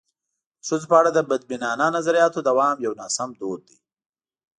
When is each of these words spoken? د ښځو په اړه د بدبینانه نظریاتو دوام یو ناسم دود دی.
د 0.59 0.61
ښځو 0.67 0.85
په 0.89 0.95
اړه 0.99 1.09
د 1.13 1.19
بدبینانه 1.29 1.85
نظریاتو 1.97 2.39
دوام 2.49 2.75
یو 2.85 2.93
ناسم 3.01 3.29
دود 3.39 3.61
دی. 3.69 3.77